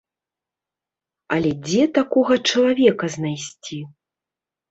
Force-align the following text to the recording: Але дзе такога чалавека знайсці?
Але 1.33 1.51
дзе 1.67 1.83
такога 1.99 2.33
чалавека 2.49 3.05
знайсці? 3.17 3.77